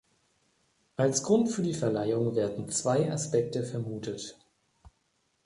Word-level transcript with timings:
Als 0.95 1.21
Grund 1.21 1.51
für 1.51 1.61
die 1.61 1.75
Verleihung 1.75 2.35
werden 2.35 2.67
zwei 2.69 3.11
Aspekte 3.11 3.63
vermutet. 3.63 4.35